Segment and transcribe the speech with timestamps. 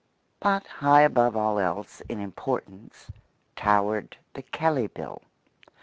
[0.39, 3.11] But high above all else in importance
[3.55, 5.21] towered the Kelley Bill.